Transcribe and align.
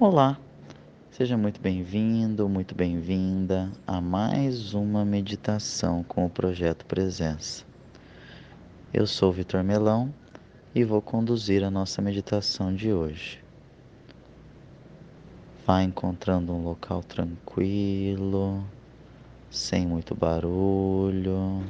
Olá, 0.00 0.36
seja 1.08 1.36
muito 1.36 1.60
bem-vindo, 1.60 2.48
muito 2.48 2.74
bem-vinda 2.74 3.70
a 3.86 4.00
mais 4.00 4.74
uma 4.74 5.04
meditação 5.04 6.02
com 6.02 6.26
o 6.26 6.30
Projeto 6.30 6.84
Presença. 6.84 7.64
Eu 8.92 9.06
sou 9.06 9.30
Vitor 9.30 9.62
Melão 9.62 10.12
e 10.74 10.82
vou 10.82 11.00
conduzir 11.00 11.62
a 11.62 11.70
nossa 11.70 12.02
meditação 12.02 12.74
de 12.74 12.92
hoje. 12.92 13.40
Vá 15.64 15.80
encontrando 15.80 16.52
um 16.52 16.64
local 16.64 17.00
tranquilo, 17.00 18.64
sem 19.48 19.86
muito 19.86 20.12
barulho, 20.12 21.64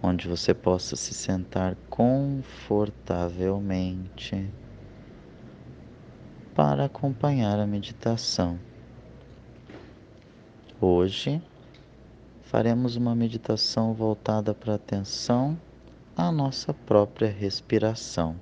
onde 0.00 0.28
você 0.28 0.54
possa 0.54 0.94
se 0.94 1.12
sentar 1.12 1.74
confortavelmente 1.90 4.48
para 6.54 6.84
acompanhar 6.84 7.58
a 7.58 7.66
meditação. 7.66 8.58
Hoje 10.80 11.40
faremos 12.42 12.96
uma 12.96 13.14
meditação 13.14 13.94
voltada 13.94 14.52
para 14.52 14.72
a 14.72 14.76
atenção 14.76 15.58
à 16.16 16.30
nossa 16.30 16.74
própria 16.74 17.30
respiração. 17.30 18.36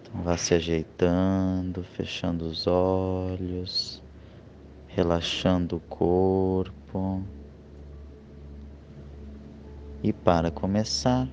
Então, 0.00 0.22
vá 0.22 0.36
se 0.36 0.54
ajeitando, 0.54 1.82
fechando 1.82 2.44
os 2.46 2.66
olhos, 2.68 4.00
relaxando 4.86 5.76
o 5.76 5.80
corpo. 5.80 7.20
E 10.02 10.12
para 10.12 10.50
começar, 10.52 11.26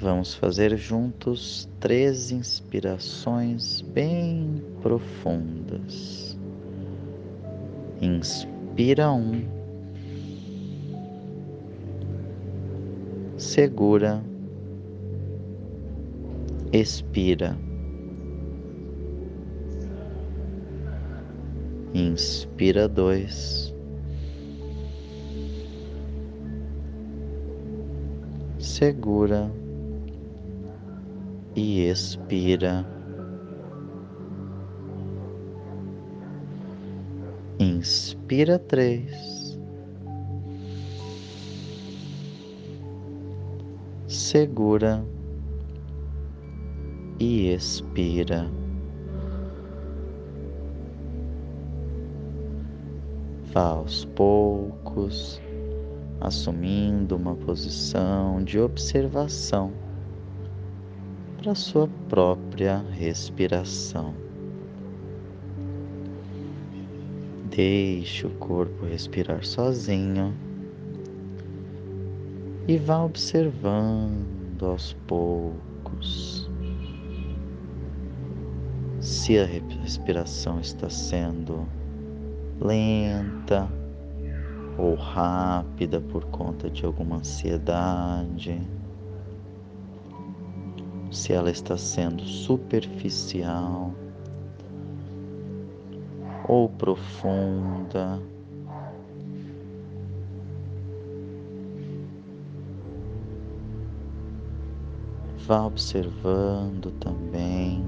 Vamos 0.00 0.32
fazer 0.34 0.78
juntos 0.78 1.68
três 1.78 2.30
inspirações 2.30 3.82
bem 3.82 4.64
profundas. 4.80 6.38
Inspira 8.00 9.12
um, 9.12 9.44
segura, 13.36 14.24
expira. 16.72 17.58
Inspira 21.92 22.88
dois. 22.88 23.74
Segura 28.58 29.59
e 31.54 31.86
expira. 31.86 32.86
Inspira 37.58 38.58
três. 38.58 39.58
Segura 44.06 45.04
e 47.18 47.52
expira. 47.52 48.50
Vá 53.52 53.70
aos 53.70 54.04
poucos, 54.04 55.42
assumindo 56.20 57.16
uma 57.16 57.34
posição 57.34 58.42
de 58.44 58.58
observação 58.60 59.72
para 61.42 61.54
sua 61.54 61.88
própria 62.08 62.84
respiração. 62.90 64.14
Deixe 67.46 68.26
o 68.26 68.30
corpo 68.32 68.84
respirar 68.84 69.42
sozinho 69.42 70.34
e 72.68 72.76
vá 72.76 73.02
observando 73.02 74.66
aos 74.66 74.92
poucos 75.06 76.48
se 79.00 79.38
a 79.38 79.46
respiração 79.46 80.60
está 80.60 80.90
sendo 80.90 81.66
lenta 82.60 83.66
ou 84.76 84.94
rápida 84.94 86.02
por 86.02 86.26
conta 86.26 86.68
de 86.68 86.84
alguma 86.84 87.16
ansiedade 87.16 88.60
se 91.10 91.32
ela 91.32 91.50
está 91.50 91.76
sendo 91.76 92.24
superficial 92.24 93.92
ou 96.46 96.68
profunda. 96.68 98.20
Vá 105.46 105.64
observando 105.66 106.92
também 107.00 107.84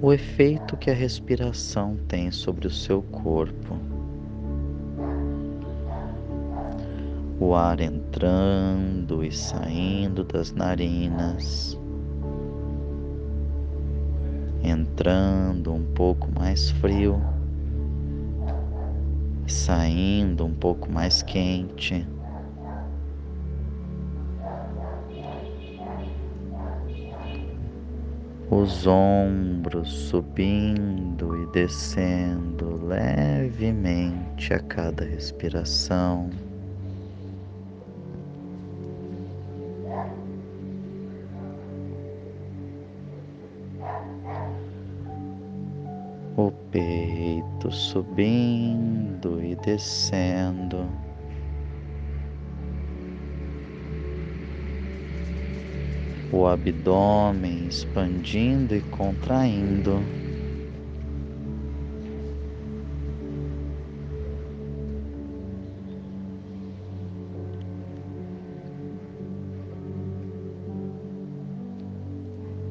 o 0.00 0.12
efeito 0.12 0.76
que 0.76 0.90
a 0.90 0.94
respiração 0.94 1.96
tem 2.08 2.30
sobre 2.30 2.66
o 2.66 2.70
seu 2.70 3.02
corpo. 3.02 3.93
O 7.40 7.54
ar 7.54 7.80
entrando 7.80 9.24
e 9.24 9.30
saindo 9.30 10.24
das 10.24 10.52
narinas, 10.52 11.78
entrando 14.62 15.72
um 15.72 15.84
pouco 15.94 16.28
mais 16.38 16.70
frio 16.70 17.20
saindo 19.46 20.44
um 20.44 20.54
pouco 20.54 20.90
mais 20.90 21.22
quente. 21.22 22.06
Os 28.50 28.86
ombros 28.86 29.90
subindo 29.90 31.42
e 31.42 31.46
descendo 31.52 32.86
levemente 32.86 34.52
a 34.54 34.60
cada 34.60 35.04
respiração. 35.04 36.30
O 46.36 46.50
peito 46.70 47.70
subindo 47.70 49.42
e 49.42 49.54
descendo. 49.56 50.88
O 56.32 56.46
abdômen 56.46 57.68
expandindo 57.68 58.74
e 58.74 58.80
contraindo. 58.82 60.00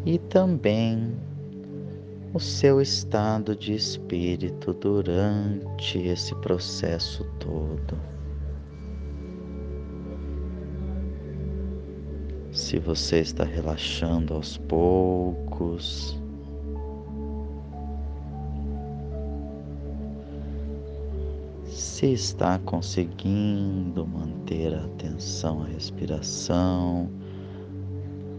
E 0.06 0.20
também 0.20 1.16
o 2.34 2.40
seu 2.40 2.82
estado 2.82 3.56
de 3.56 3.76
espírito 3.76 4.74
durante 4.74 6.00
esse 6.00 6.34
processo 6.42 7.24
todo. 7.40 7.96
Se 12.52 12.80
você 12.80 13.20
está 13.20 13.44
relaxando 13.44 14.34
aos 14.34 14.58
poucos, 14.58 16.20
se 21.68 22.14
está 22.14 22.58
conseguindo 22.60 24.08
manter 24.08 24.74
a 24.74 24.86
atenção 24.86 25.62
à 25.62 25.68
respiração, 25.68 27.12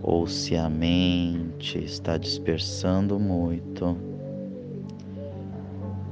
ou 0.06 0.26
se 0.26 0.54
a 0.54 0.68
mente 0.68 1.82
está 1.82 2.18
dispersando 2.18 3.18
muito. 3.18 3.96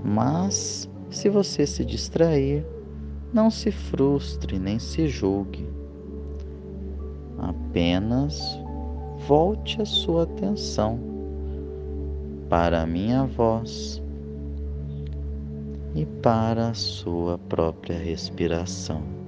Mas, 0.03 0.89
se 1.11 1.29
você 1.29 1.67
se 1.67 1.85
distrair, 1.85 2.65
não 3.35 3.50
se 3.50 3.71
frustre 3.71 4.59
nem 4.59 4.79
se 4.79 5.06
julgue. 5.09 5.69
Apenas 7.39 8.41
volte 9.29 9.83
a 9.83 9.85
sua 9.85 10.23
atenção 10.23 10.99
para 12.49 12.83
a 12.83 12.87
minha 12.87 13.25
voz 13.25 14.03
e 15.94 16.06
para 16.06 16.71
a 16.71 16.75
sua 16.75 17.37
própria 17.37 17.99
respiração. 17.99 19.22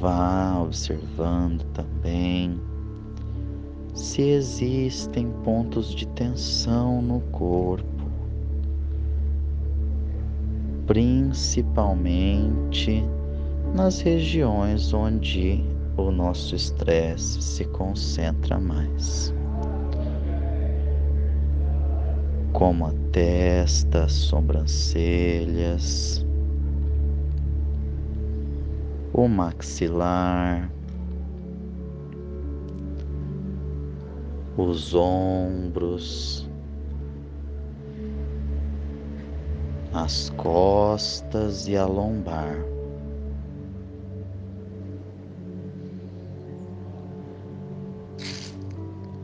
Vá 0.00 0.60
observando 0.60 1.62
também 1.72 2.60
se 3.94 4.22
existem 4.22 5.30
pontos 5.44 5.94
de 5.94 6.08
tensão 6.08 7.00
no 7.00 7.20
corpo, 7.30 8.10
principalmente 10.86 13.04
nas 13.74 14.00
regiões 14.00 14.92
onde 14.92 15.64
o 15.96 16.10
nosso 16.10 16.56
estresse 16.56 17.40
se 17.40 17.64
concentra 17.66 18.58
mais. 18.58 19.32
Como 22.52 22.86
a 22.86 22.92
testa, 23.12 24.08
sobrancelhas, 24.08 26.23
o 29.16 29.28
maxilar, 29.28 30.68
os 34.56 34.92
ombros, 34.92 36.50
as 39.92 40.30
costas 40.30 41.68
e 41.68 41.76
a 41.76 41.86
lombar. 41.86 42.56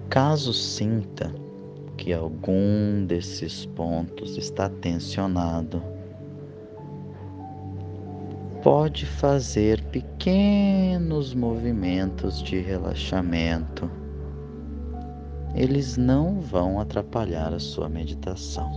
Caso 0.08 0.52
sinta 0.52 1.34
que 1.96 2.12
algum 2.12 3.04
desses 3.06 3.66
pontos 3.66 4.38
está 4.38 4.68
tensionado, 4.68 5.82
pode 8.62 9.06
fazer 9.06 9.82
pequenos 9.84 11.34
movimentos 11.34 12.42
de 12.42 12.60
relaxamento 12.60 13.90
eles 15.54 15.96
não 15.96 16.40
vão 16.40 16.78
atrapalhar 16.78 17.52
a 17.52 17.58
sua 17.58 17.88
meditação, 17.88 18.70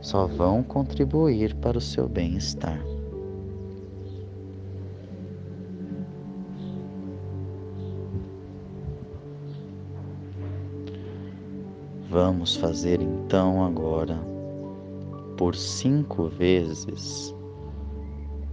só 0.00 0.26
vão 0.26 0.62
contribuir 0.62 1.54
para 1.56 1.76
o 1.76 1.80
seu 1.80 2.08
bem-estar. 2.08 2.82
Vamos 12.10 12.56
fazer 12.56 13.02
então 13.02 13.62
agora, 13.62 14.18
por 15.36 15.54
cinco 15.54 16.26
vezes, 16.26 17.34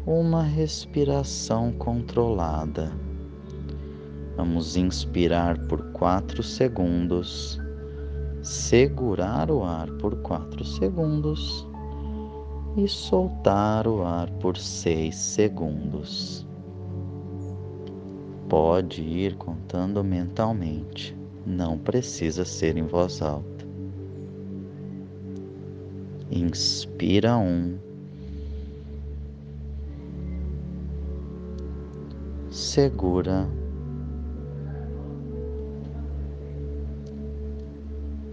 uma 0.06 0.44
respiração 0.44 1.72
controlada 1.74 2.92
Vamos 4.36 4.76
inspirar 4.76 5.58
por 5.68 5.82
quatro 5.94 6.44
segundos, 6.44 7.58
segurar 8.44 9.50
o 9.50 9.64
ar 9.64 9.90
por 9.92 10.14
quatro 10.18 10.66
segundos 10.66 11.66
e 12.76 12.86
soltar 12.86 13.88
o 13.88 14.04
ar 14.04 14.30
por 14.42 14.58
seis 14.58 15.16
segundos. 15.16 16.46
Pode 18.50 19.02
ir 19.02 19.38
contando 19.38 20.04
mentalmente, 20.04 21.18
não 21.46 21.78
precisa 21.78 22.44
ser 22.44 22.76
em 22.76 22.86
voz 22.86 23.22
alta. 23.22 23.66
Inspira 26.30 27.38
um. 27.38 27.78
Segura 32.76 33.48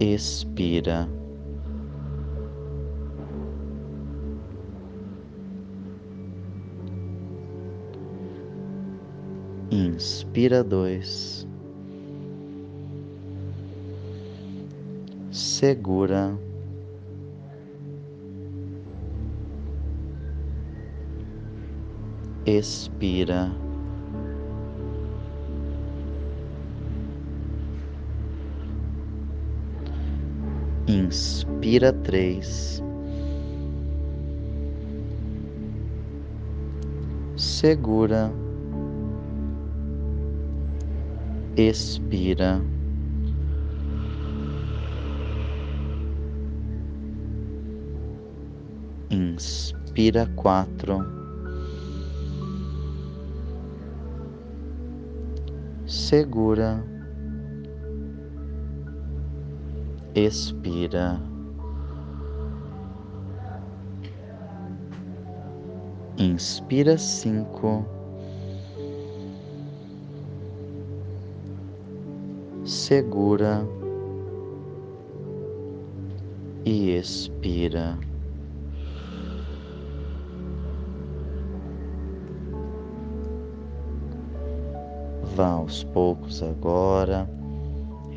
expira. 0.01 1.07
Inspira 9.71 10.61
dois, 10.61 11.47
segura, 15.31 16.37
expira. 22.45 23.62
Inspira 30.87 31.93
três. 31.93 32.83
Segura. 37.37 38.29
Expira. 41.55 42.61
Inspira 49.09 50.27
quatro. 50.35 50.99
Segura 55.85 56.92
expira. 60.15 61.19
Inspira 66.17 66.97
cinco. 66.97 67.85
Segura 72.63 73.67
e 76.63 76.91
expira. 76.91 77.97
Vá 85.35 85.47
aos 85.47 85.83
poucos 85.83 86.43
agora 86.43 87.27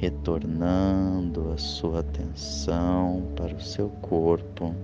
retornando 0.01 1.53
a 1.53 1.57
sua 1.57 2.01
atenção 2.01 3.23
para 3.35 3.55
o 3.55 3.61
seu 3.61 3.89
corpo, 4.03 4.75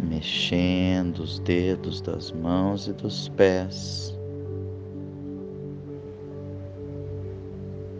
mexendo 0.00 1.18
os 1.20 1.38
dedos 1.40 2.00
das 2.00 2.30
mãos 2.30 2.86
e 2.86 2.92
dos 2.92 3.28
pés, 3.30 4.16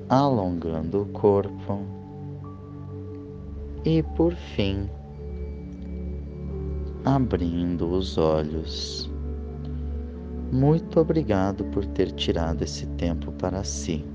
alongando 0.08 1.02
o 1.02 1.06
corpo 1.06 1.80
e, 3.84 4.02
por 4.16 4.34
fim, 4.34 4.88
abrindo 7.04 7.90
os 7.90 8.16
olhos. 8.16 9.10
Muito 10.52 11.00
obrigado 11.00 11.64
por 11.64 11.84
ter 11.86 12.12
tirado 12.12 12.62
esse 12.62 12.86
tempo 12.90 13.32
para 13.32 13.64
si. 13.64 14.13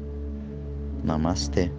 Namastê. 1.03 1.78